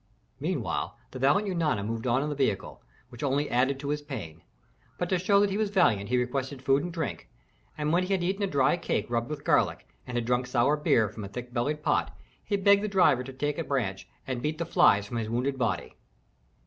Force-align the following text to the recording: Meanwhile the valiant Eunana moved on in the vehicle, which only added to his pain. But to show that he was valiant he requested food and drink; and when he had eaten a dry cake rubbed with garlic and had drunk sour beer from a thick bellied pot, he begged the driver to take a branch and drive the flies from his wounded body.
Meanwhile 0.39 0.97
the 1.11 1.19
valiant 1.19 1.47
Eunana 1.47 1.85
moved 1.85 2.07
on 2.07 2.23
in 2.23 2.29
the 2.29 2.33
vehicle, 2.33 2.81
which 3.09 3.21
only 3.21 3.51
added 3.51 3.79
to 3.79 3.89
his 3.89 4.01
pain. 4.01 4.41
But 4.97 5.09
to 5.09 5.19
show 5.19 5.39
that 5.39 5.51
he 5.51 5.59
was 5.59 5.69
valiant 5.69 6.09
he 6.09 6.17
requested 6.17 6.59
food 6.63 6.81
and 6.81 6.91
drink; 6.91 7.29
and 7.77 7.93
when 7.93 8.01
he 8.05 8.11
had 8.13 8.23
eaten 8.23 8.41
a 8.41 8.47
dry 8.47 8.77
cake 8.77 9.11
rubbed 9.11 9.29
with 9.29 9.43
garlic 9.43 9.87
and 10.07 10.17
had 10.17 10.25
drunk 10.25 10.47
sour 10.47 10.75
beer 10.75 11.07
from 11.07 11.23
a 11.23 11.29
thick 11.29 11.53
bellied 11.53 11.83
pot, 11.83 12.17
he 12.43 12.57
begged 12.57 12.81
the 12.83 12.87
driver 12.87 13.23
to 13.23 13.31
take 13.33 13.59
a 13.59 13.63
branch 13.63 14.07
and 14.25 14.41
drive 14.41 14.57
the 14.57 14.65
flies 14.65 15.05
from 15.05 15.17
his 15.17 15.29
wounded 15.29 15.59
body. 15.59 15.93